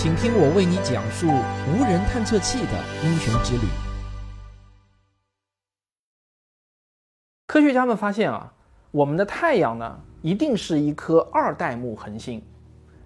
[0.00, 2.72] 请听我为你讲述无人探测器的
[3.02, 3.62] 英雄之旅。
[7.48, 8.54] 科学家们发现啊，
[8.92, 12.40] 我们的太阳呢，一定是一颗二代目恒星。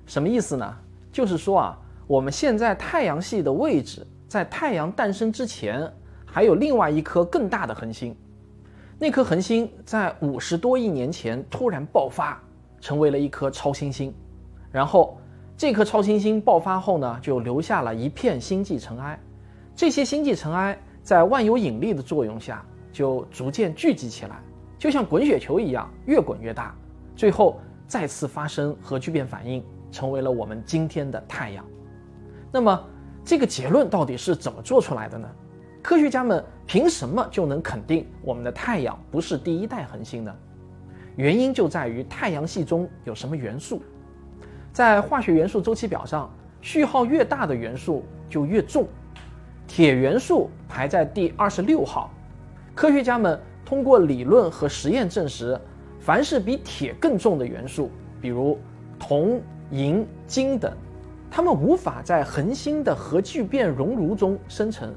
[0.05, 0.77] 什么意思呢？
[1.11, 5.91] 就是说啊，我们现在太阳系的位置，在太阳诞生之前，
[6.27, 8.15] 还有另外一颗更大的恒星。
[8.99, 12.39] 那颗恒星在五十多亿年前突然爆发，
[12.83, 14.15] 成为了一颗超新星，
[14.71, 15.19] 然后。
[15.63, 19.17] 这颗超新星爆发后呢，就留下了一片星际尘埃。
[19.77, 24.43] 这些星际尘埃在万有引力的作用下，就逐渐聚集起来，
[24.77, 26.75] 就像滚雪球一样，越滚越大。
[27.15, 31.65] 最后再次发生核聚变反应，成为了我们今天的太阳。
[32.51, 32.85] 那么，
[33.25, 35.29] 这个结论到底是怎么做出来的呢？
[35.81, 40.35] 科学家们凭什么就能肯定我们的太阳不是第一代恒星呢？
[41.15, 43.81] 原因就在于太阳系中有什么元素。
[44.73, 46.31] 在化学元素周期表上，
[46.63, 48.87] 序号越大的元素就越重。
[49.67, 52.11] 铁元素排在第二十六号。
[52.75, 55.61] 科学家们通过理论和实验证实，
[56.01, 58.59] 凡是比铁更重的元素，比如
[58.99, 60.73] 铜、银、金等，
[61.31, 64.91] 它们无法在恒星的核聚变熔炉中生成。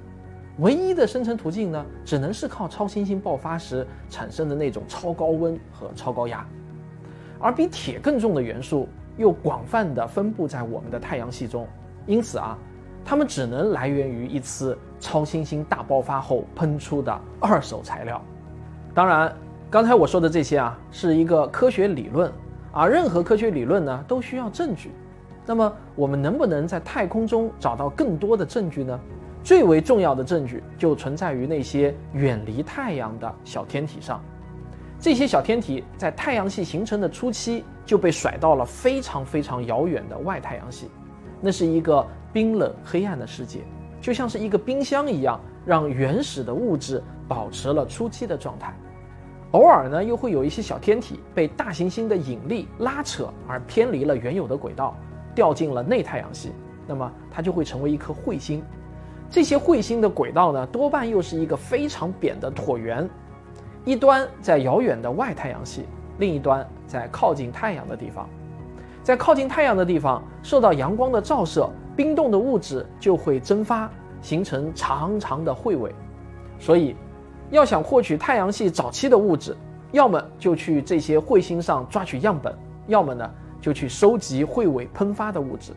[0.59, 6.48] 唯一的生成途径呢，只能是靠超新星爆发时产生的那种超高温和超高压。
[7.40, 8.88] 而比铁更重的元素。
[9.18, 11.68] 又广泛的分布在我们的太阳系中，
[12.06, 12.58] 因此啊，
[13.04, 18.22] 它们只能来源于一次超新星大爆发后喷出的二手材料。
[18.94, 19.34] 当然，
[19.70, 22.32] 刚才我说的这些啊，是一个科学理论，
[22.72, 24.92] 而任何科学理论呢，都需要证据。
[25.46, 29.00] 那么，我们能不能在太空中找到更多的证据呢？
[29.44, 34.20] 最为重要的证据就存在于那些远离太阳的小天体上。
[35.00, 40.89] 这些小天体在太阳系形成的初期就被甩到了非常非常遥远的外太阳系，
[41.39, 43.61] 那是一个冰冷黑暗的世界，
[44.01, 48.75] 就像是一个冰箱一样，让原始的物质保持了初期的状态。
[49.51, 54.97] 偶尔呢，又会有一些小天体被大行星的引力拉扯而偏离了原有的轨道，
[55.34, 56.51] 掉进了内太阳系，
[56.88, 58.62] 那么它就会成为一颗彗星。
[59.29, 63.07] 这些彗星的轨道呢，多半又是一个非常扁的椭圆。
[63.85, 65.85] 一端在遥远的外太阳系，
[66.18, 68.28] 另一端在靠近太阳的地方。
[69.03, 73.90] 在靠近太阳的地方，受到阳光的照射，冰冻的物质就会蒸发，
[74.22, 75.94] 形成长长的彗尾。
[76.59, 76.95] 所以，
[77.51, 79.56] 要想获取太阳系早期的物质，
[79.91, 82.57] 要么就去这些彗星上抓取样本，
[82.88, 83.29] 要么呢
[83.62, 85.72] 就去收集彗尾喷发的物质。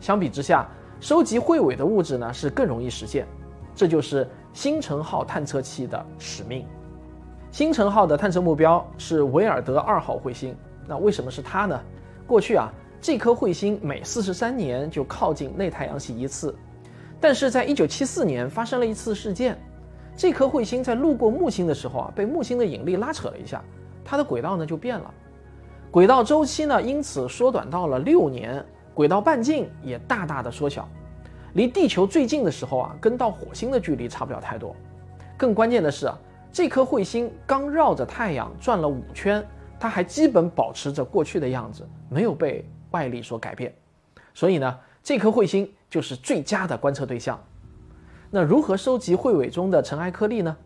[0.00, 0.66] 相比之下，
[1.00, 3.26] 收集彗尾的物质呢是更容易实现。
[3.74, 6.66] 这就是星辰号探测器的使命。
[7.52, 10.54] 星辰号的探测目标是维尔德二号彗星。
[10.86, 11.80] 那为什么是它呢？
[12.26, 16.54] 过去啊，这颗彗星每四十三年就靠近内太阳系一次。
[17.20, 19.58] 但是在一九七四年发生了一次事件，
[20.16, 23.62] 这颗彗星在路过木星的时候啊，被木星的引力拉扯了一下，
[24.04, 25.12] 它的轨道呢就变了，
[25.90, 30.88] 轨道周期呢因此缩短到了六年，轨道半径也大大的缩小。
[31.54, 34.74] 离地球最近的时候啊，跟到火星的距离差不了太多。
[35.36, 36.16] 更关键的是啊。
[36.52, 39.46] 这颗彗星刚绕着太阳转了五圈，
[39.78, 43.72] 它还基本保持着过去的样子，没有被外力所改变。
[44.34, 47.40] 所以呢，这颗彗星就是最佳的观测对象。
[48.30, 50.56] 那如何收集彗尾中的尘埃颗粒呢？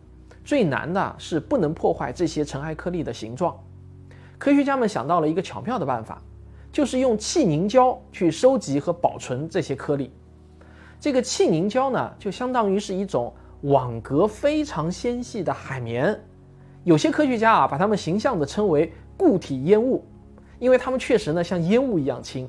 [0.43, 3.55] 最难的是不能破坏这些尘埃颗粒的形状。
[4.39, 6.19] 科学家们想到了一个巧妙的办法，
[6.71, 10.11] 就是用气凝胶去收集和保存这些颗粒。
[10.99, 13.31] 这个气凝胶呢，就相当于是一种。
[13.65, 16.19] 网格非常纤细的海绵，
[16.83, 20.05] 有些科学家啊把它们形象地称为固体烟雾，
[20.59, 22.47] 因为它们确实呢像烟雾一样轻，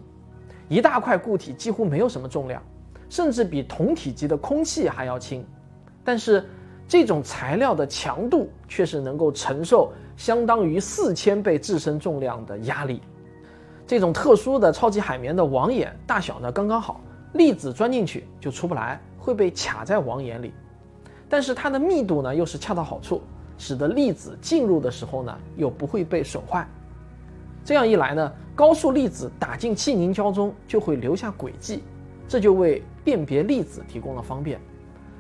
[0.68, 2.62] 一大块固体几乎没有什么重量，
[3.08, 5.42] 甚至比同体积的空气还要轻。
[6.04, 6.46] 但是
[6.86, 13.00] 这种材料的强度却是能够承受相当于四千倍自身重量的压力。
[13.86, 17.00] 这种特殊的超级海绵的网眼大小呢刚刚好，
[17.32, 20.52] 粒子钻进去就出不来，会被卡在网眼里。
[21.28, 23.20] 但是它的密度呢，又是恰到好处，
[23.58, 26.66] 使得粒子进入的时候呢，又不会被损坏。
[27.64, 31.82] 这样一来呢，高速粒子打进气凝胶中就会留下轨迹，
[32.28, 34.60] 这就为辨别粒子提供了方便。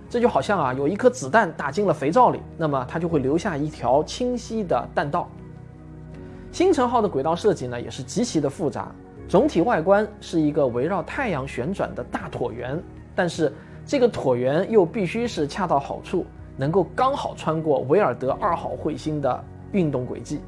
[0.08, 5.28] 这就好像啊，有一颗子弹打进了肥皂里，那么它就会留下一条清晰的弹道。
[6.52, 8.92] 星辰号的轨道设计呢，也是极其的复杂，
[9.28, 12.80] 总体外观是一个围绕太阳旋转的大椭圆，
[13.14, 13.52] 但是。
[13.86, 20.40] 这个椭圆又必须是恰到好处，能够刚好穿过维尔德二号彗星的运动轨迹，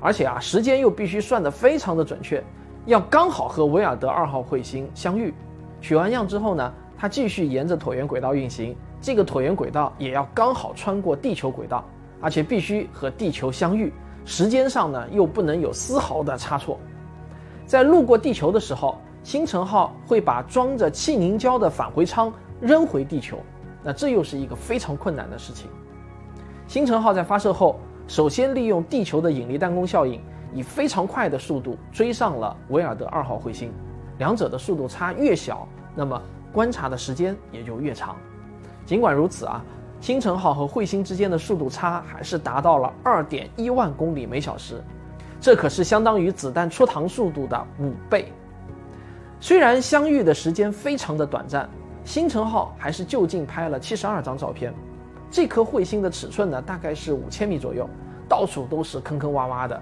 [0.00, 2.42] 而且啊，时间又必须算得非常的准确，
[2.86, 5.34] 要刚好和维尔德二号彗星相遇。
[5.80, 11.84] 取完样之后呢，它继续沿着椭圆轨道运行，这个椭圆轨道也要刚好穿过地球轨道，
[12.20, 13.92] 而且必须和地球相遇，
[14.24, 16.78] 时间上呢又不能有丝毫的差错。
[17.66, 22.32] 在路过地球的时候，星辰号会把装着气凝胶的返回舱
[22.62, 23.38] 扔回地球，
[23.82, 25.68] 那这又是一个非常困难的事情。
[26.68, 30.20] 星辰号在发射后，首先利用地球的引力弹弓效应，
[30.54, 33.72] 以非常快的速度追上了维尔德二号彗星。
[34.18, 35.66] 两者的速度差越小，
[35.96, 36.22] 那么
[36.52, 38.16] 观察的时间也就越长。
[38.86, 39.64] 尽管如此啊，
[40.00, 44.80] 星辰号和彗星之间的速度差还是达到了二点一万公里每小时，
[45.40, 48.32] 这可是相当于子弹出膛速度的五倍。
[49.40, 51.68] 虽然相遇的时间非常的短暂，
[52.04, 54.74] 星辰号还是就近拍了七十二张照片。
[55.30, 57.88] 这颗彗星的尺寸呢，大概是五千米左右，
[58.28, 59.80] 到处都是坑坑洼洼的，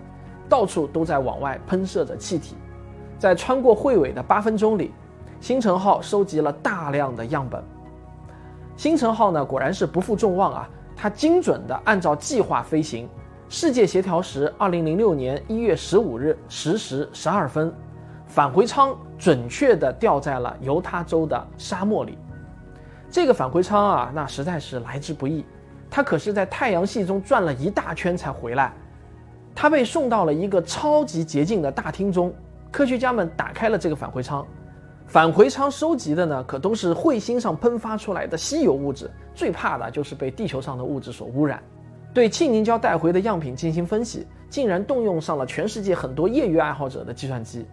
[0.48, 2.56] 到处都在往外喷射着气体。
[3.18, 4.92] 在穿过彗尾的八分钟里，
[5.40, 7.62] 星辰号收集了大量的样本。
[8.76, 13.08] 星辰号呢，果然是不负众望啊，它精准的按照计划飞行。
[13.48, 17.74] 世界协调时，二零零六年一月十五日十时十二分，
[18.30, 22.16] 返回舱准确地掉在了犹他州的沙漠里。
[23.10, 25.44] 这个返回舱啊，那实在是来之不易，
[25.90, 28.72] 它可是在太阳系中转了一大圈才回来。
[29.52, 32.32] 它被送到了一个超级洁净的大厅中。
[32.70, 34.46] 科学家们打开了这个返回舱，
[35.08, 41.60] 返回舱收集的呢，可都是彗星上喷发出来的稀有物质，最怕的就是被地球上的物质所污染。
[42.14, 47.66] 对气凝胶带回的样品进行分析，竟然动用上了全世界很多业余爱好者的计算机。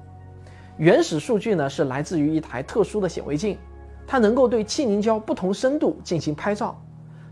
[0.77, 3.57] 原始数据呢，是来自于一台特殊的显微镜，
[4.05, 6.79] 它能够对气凝胶不同深度进行拍照，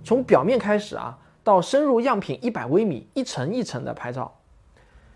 [0.03, 4.33] 从表面开始啊，到深入样品一百微米，一层一层的拍照，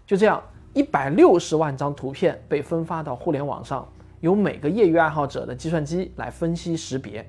[0.05, 0.41] 就这样。
[0.71, 7.27] 一百六十万张图片被分发到互联网上，由每个业余爱好者的计算机来分析识别。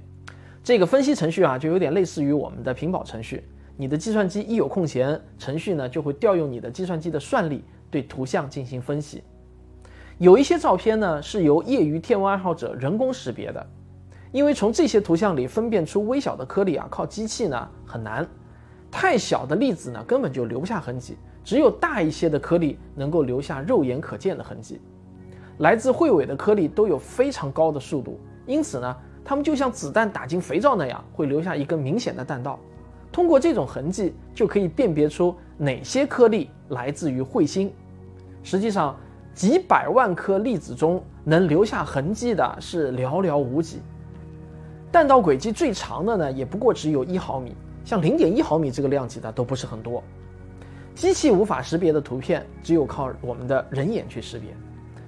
[0.62, 3.43] 这个分析程序啊，就有点类似于我们的屏保程序。
[3.79, 9.23] 你的计算机一有空闲，程序呢就会调用你的计算机的算力对图像进行分析。
[10.21, 13.67] 有一些照片呢是由业余天文爱好者人工识别的，
[14.33, 18.29] 因为从这些图像里分辨出微小的颗粒啊，靠机器呢很难。
[18.91, 21.17] 太小的粒子呢根本就留不下痕迹。
[21.43, 24.79] 只有大一些的颗粒能够留下肉眼可见的痕迹，
[25.61, 28.95] 来自彗尾的颗粒都有非常高的速度，因此呢，
[29.25, 32.61] 它们就像子弹打进肥皂那样，会留下一根明显的弹道。
[33.11, 37.73] 通过这种痕迹，就可以辨别出哪些颗粒来自于彗星。
[38.43, 38.95] 实际上，
[39.41, 43.81] 几百万颗粒子中能留下痕迹的是寥寥无几。
[44.93, 50.03] 弹道轨迹最长的呢，也不过只有一毫米，像零点一毫米这个量级的都不是很多。
[50.95, 54.51] 机器无法识别的图片，只有靠我们的人眼去识别。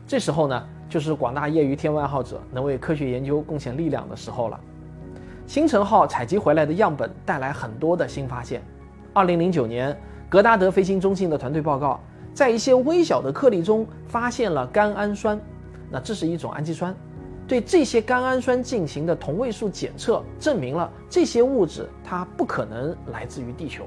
[0.06, 4.58] 这时候呢，就是广大业余天文爱好者能为科学研究贡献力量的时候了。
[5.46, 8.62] 星辰号采集回来的样本带来很多的新发现。
[9.12, 9.94] 二零零九年，
[10.30, 12.00] 格达德飞行中心的团队报告，
[12.34, 15.40] 在一些微小的颗粒中发现了甘氨酸，
[15.90, 16.94] 那这是一种氨基酸。
[17.46, 23.84] 对这些甘氨酸进行的同位素检测，证明了这些物质它不可能来自于地球。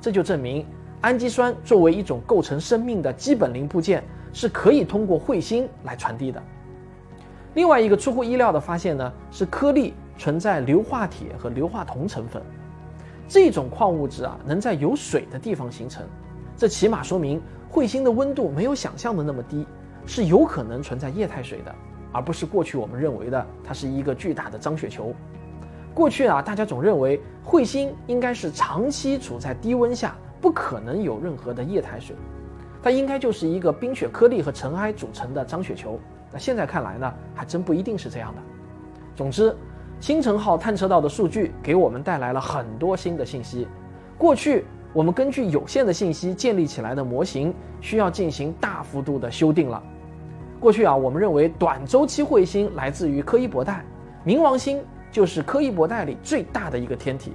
[0.00, 0.64] 这就证明。
[1.00, 4.02] 氨基酸作为一种构成生命的基本零部件，
[4.32, 6.42] 是可以通过彗星来传递的。
[7.52, 12.42] 另外一个出乎意料的发现呢，是颗粒存在硫化铁和硫化铜成分。
[13.28, 16.02] 这种矿物质啊，能在有水的地方形成，
[16.56, 17.38] 这起码说明
[17.74, 19.66] 彗星的温度没有想象的那么低，
[20.06, 21.74] 是有可能存在液态水的，
[22.12, 25.12] 而不是过去我们认为的它是一个巨大的脏雪球。
[25.92, 30.16] 过去啊，大家总认为彗星应该是长期处在低温下。
[30.40, 32.14] 不可能有任何的液态水，
[32.82, 35.98] 它应该就是一个冰雪颗粒和尘埃组成的脏雪球。
[36.30, 38.42] 那现在看来呢，还真不一定是这样的。
[39.16, 39.56] 总之，
[40.00, 43.66] 星辰号探测到的数据给我们带来了很多新的信息。
[44.18, 49.82] 过去我们根据有限的信息建立起来的模型，需要进行大幅度的修订了。
[50.60, 53.84] 过去啊，我们认为短周期彗星来自于柯伊伯带，
[54.24, 57.32] 冥王星就是柯伊伯带里最大的一个天体。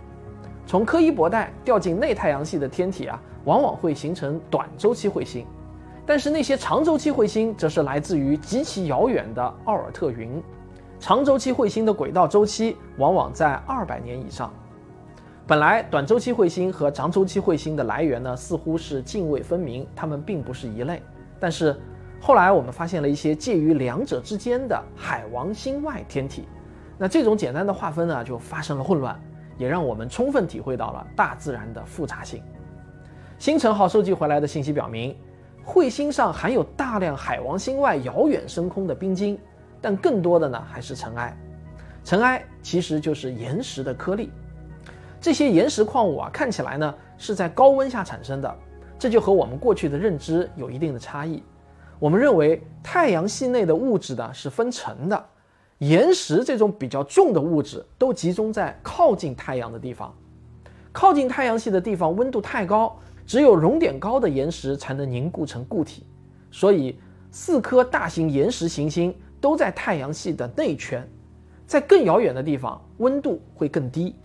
[0.65, 5.45] 从柯伊伯带掉进内太阳系的天体啊，往往会形成短周期彗星，
[6.05, 10.41] 但是那些长周期彗星则是来自于极其遥远的奥尔特云。
[10.97, 14.49] 长周期彗星的轨道周期往往在二百年以上。
[15.49, 21.01] 本来短周期彗星和长周期彗星的来源呢，似乎是泾渭分明，它们并不是一类。
[21.39, 21.75] 但是
[22.21, 26.47] 后来我们发现了一些介于两者之间的海王星外天体，
[26.99, 29.19] 那这种简单的划分呢，就发生了混乱。
[29.57, 32.43] 也让我们充分体会到了大自然的复杂性。
[33.39, 35.17] 星辰号收集回来的信息表明，
[35.65, 39.35] 彗星上含有大量海王星外遥远升空的冰晶，
[39.81, 41.35] 但更多的呢还是尘埃。
[42.03, 44.29] 尘埃其实就是岩石的颗粒。
[45.21, 48.55] 这些岩石矿物啊，看起来呢是在高温下产生的，
[48.97, 51.43] 这就和我们过去的认知有一定的差异。
[51.99, 55.25] 我们认为太阳系内的物质呢是分层的，
[55.79, 60.15] 岩石这种比较重的物质都集中在靠近太阳的地方。
[60.91, 66.05] 靠近太阳系的地方温度太高，只有熔点高的岩石才能凝固成固体。
[66.49, 66.97] 所以，
[67.29, 71.07] 四颗大型岩石行星都在太阳系的内圈，
[71.67, 74.15] 在更遥远的地方温度会更低。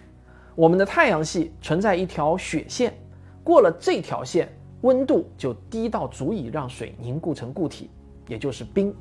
[0.54, 2.94] 我们的太阳系存在一条雪线，
[3.42, 4.48] 过了这条线，
[4.82, 7.90] 温度就低到足以让水凝固成固体，
[8.28, 8.94] 也就是冰。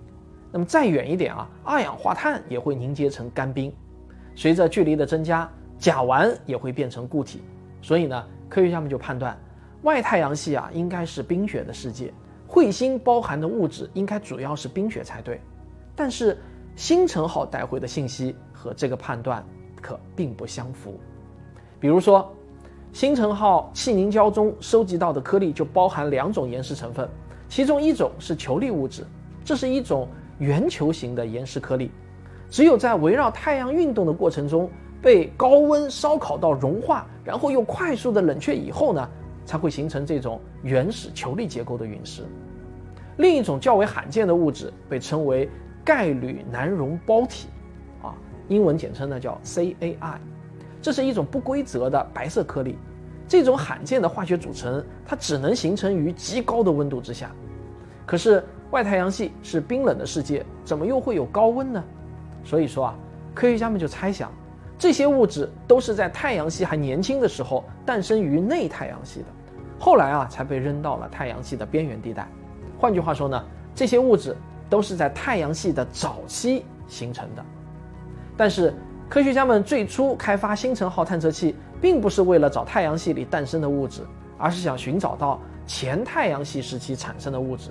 [0.51, 3.71] 那么再远一点啊，二氧化碳也会凝结成干冰。
[4.35, 7.41] 随着距离的增加，甲烷也会变成固体。
[7.81, 9.37] 所以呢，科学家们就判断，
[9.83, 12.11] 外太阳系啊应该是冰雪的世界，
[12.47, 15.39] 彗星包含的物质应该主要是冰雪才对。
[15.95, 16.35] 但是
[16.75, 19.45] 星辰号带回的信息和这个判断
[19.79, 20.99] 可并不相符。
[21.83, 22.33] 比如说，
[22.93, 27.05] 星辰号气凝胶中收集到的颗粒就包含两种岩石成分，
[27.49, 29.05] 其中一种是球粒物质，
[29.43, 30.07] 这是一种
[30.39, 31.91] 圆球形的岩石颗粒，
[32.49, 34.69] 只有在围绕太阳运动的过程中
[35.01, 39.09] 被高温烧烤到融化，然后又快速的冷却以后呢，
[39.43, 42.23] 才会形成这种原始球粒结构的陨石。
[43.17, 45.49] 另一种较为罕见的物质被称为
[45.83, 47.49] 钙铝难溶胞体，
[48.01, 48.15] 啊，
[48.47, 50.15] 英文简称呢叫 CAI。
[50.83, 52.77] 这是一种不规则的白色颗粒，
[53.25, 57.31] 这种罕见的化学组成，它只能形成于极高的温度之下。
[58.05, 61.81] 可是外太阳系是冰冷的世界，怎么又会有高温呢？
[62.43, 62.95] 所以说啊，
[63.33, 64.29] 科学家们就猜想，
[64.77, 69.27] 这些物质都是在太阳系还年轻的时候诞生于内太阳系的，
[69.79, 72.27] 后来啊才被扔到了太阳系的边缘地带。
[72.77, 73.41] 换句话说呢，
[73.73, 74.35] 这些物质
[74.69, 77.45] 都是在太阳系的早期形成的，
[78.35, 78.73] 但是。
[79.13, 84.01] 科学家们最初开发星辰号探测器，并不是为了找太阳系里诞生的物质，
[84.39, 87.69] 而是想寻找到前太阳系时期产生的物质。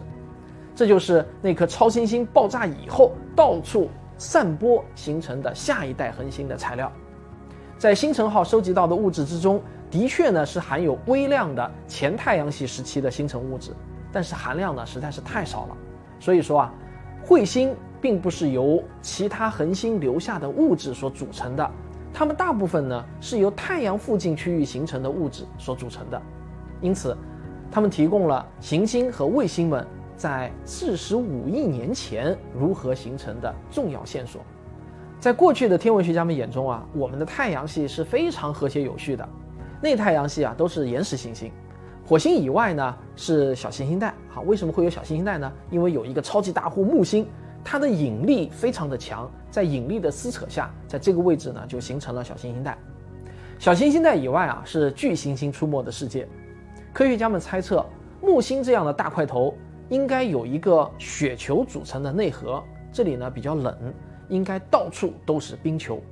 [0.73, 6.93] 这就是那颗超新星爆炸以后到处散播形成的下一代恒星的材料。
[7.77, 13.73] 在星辰号收集到的物质之中，的确呢是含有微量的前太阳系时期的星辰物质，
[14.13, 15.77] 但是含量呢实在是太少了。
[16.21, 16.73] 所以说啊，
[17.27, 17.75] 彗星。
[18.03, 21.71] 并不是由其他恒星留下的物质所组成的，
[22.13, 26.21] 它们大部分呢是由太阳附近区域形成的物质所组成的，
[26.81, 27.17] 因此，
[27.71, 34.43] 它们提供了行星和卫星们在四十五亿年前如何形成的重要线索。
[35.21, 39.29] 在过去的天文学家们眼中啊，我们的太阳系是非常和谐有序的，
[39.81, 41.53] 内太阳系啊都是岩石行星，
[42.05, 44.13] 火星以外呢是小行星带。
[44.29, 45.53] 好，为什么会有小行星带呢？
[45.71, 47.25] 因为有一个超级大户木星。
[47.65, 52.77] 它的引力非常的强，在引力的撕扯下，在这个位置呢，就形成了小行星带。
[53.59, 56.27] 小行星带以外啊，是巨行星出没的世界。
[56.93, 57.87] 科学家们猜测，
[58.21, 59.55] 木星这样的大块头
[59.89, 63.95] 应该有一个雪球组成的内核，这里呢比较冷，
[64.29, 66.03] 应该到处都是冰球。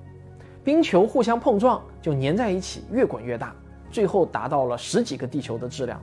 [0.63, 3.55] 冰球互相碰撞就粘在一起，越滚越大，
[3.91, 6.01] 最后达到了十几个地球的质量。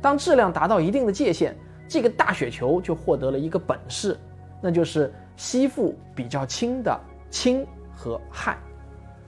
[0.00, 1.56] 当质量达到一定的界限，
[1.88, 4.16] 这个大雪球就获得了一个本事。
[4.60, 6.98] 那就是吸附比较轻的
[7.30, 8.56] 氢和氦，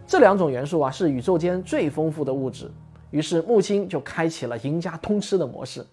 [0.06, 2.70] 这两种元素啊是宇宙间最丰富的物质。
[3.11, 5.85] 于是木星就开启了赢家通吃的模式，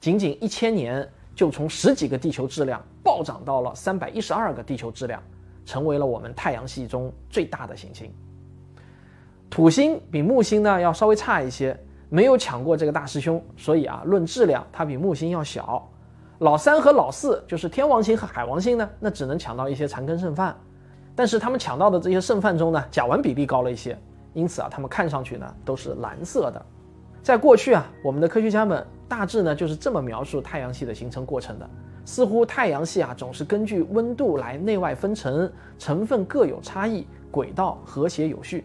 [0.00, 5.22] 仅仅一千年就从十几个地球质量暴涨到了三百一十二个地球质量，
[5.64, 8.12] 成为了我们太阳系中最大的行星。
[9.48, 15.88] 土星比木星呢要稍微差一些，没有抢过这个大师兄，所以啊论质量它比木星要小。
[16.40, 20.56] 老三和老四就是天王星和海王星呢，那只能抢到一些残羹剩饭，
[21.14, 23.96] 但是他们抢到的这些剩饭中呢，甲烷比例高了一些，
[24.32, 26.66] 因此啊，他们看上去呢都是蓝色的。
[27.22, 31.70] 在过去啊，我们的科学家们大致呢就是这么描述太阳系的形成过程的：
[32.04, 38.64] 似乎太阳系啊总是根据温度来内外分层，成分各有差异，轨道和谐有序。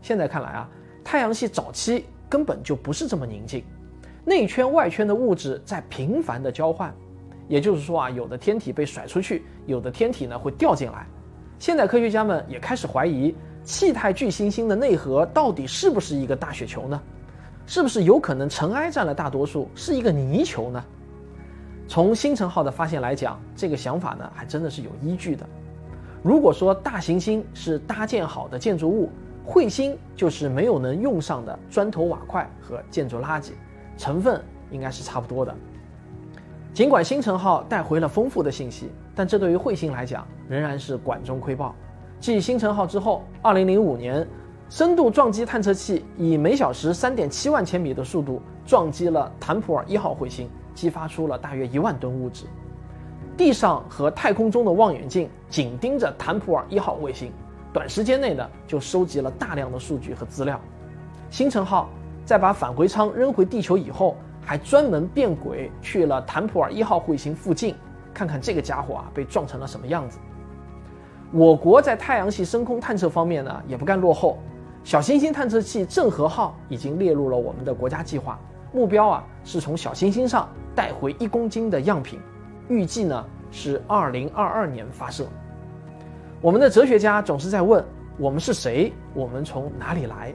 [0.00, 0.68] 现在看来啊，
[1.02, 3.64] 太阳系早期根本就不是这么宁静。
[4.24, 6.94] 内圈外圈的物质在频繁的交换，
[7.48, 11.06] 也就是说啊，有的天体被甩出去，有的天体呢会掉进来。
[11.58, 13.34] 现在科学家们也开始怀疑，
[13.64, 17.00] 气态巨行星的内核到底是不是一个大雪球呢？
[17.66, 20.84] 是不是有可能尘埃占了大多数，是一个泥球呢？
[21.86, 25.46] 从星辰号的发现来讲，这个想法呢还真的是有依据的。
[26.22, 29.10] 如果说大行星是搭建好的建筑物，
[29.46, 33.50] 彗星就是没有能用上的砖头瓦块和建筑垃圾。
[34.00, 35.54] 成分应该是差不多的。
[36.72, 41.74] 尽管星辰号带回了丰富的信息，但这对于彗星来讲仍然是管中窥豹。
[42.18, 44.26] 继星辰号之后，2005年，
[44.70, 52.46] 深度撞击探测器以每小时3.7万千米的速度撞击了坦普尔一号彗星，激发出了大约一万吨物质。
[53.36, 57.30] 地上和太空中的望远镜紧盯着坦普尔一号卫星，
[57.70, 60.58] 短时间内呢就收集了大量的数据和资料。
[61.28, 61.90] 星辰号
[62.30, 67.74] 在把返回舱扔回地球以后，还专门变轨去了坦普尔一号彗星附近，
[68.14, 70.16] 看看这个家伙啊被撞成了什么样子。
[71.32, 74.38] 我国在太阳系深空探测方面呢也不甘落后，
[74.84, 78.38] 小行星探测器郑和号已经列入了我们的国家计划，
[78.72, 82.20] 目标啊是从小行星上带回一公斤的样品。
[82.68, 85.26] 预计呢是二零二二年发射。
[86.40, 87.84] 我们的哲学家总是在问：
[88.18, 88.92] 我们是谁？
[89.14, 90.32] 我们从哪里来？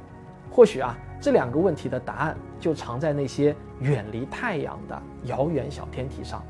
[0.52, 6.46] 或许啊，这两个问题的答案就藏在那些远离太阳的遥远小天体上，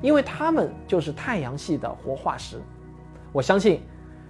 [0.00, 2.58] 因为它们就是太阳系的活化石。
[3.34, 3.82] 我相信，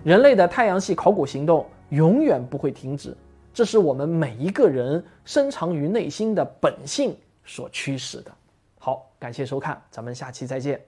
[0.03, 3.17] 人类的太阳系考古行动永远不会停止，
[3.55, 8.33] 这是我们每一个人深藏于内心的本性所驱使的。
[8.81, 10.88] 好，感谢收看，咱们下期再见。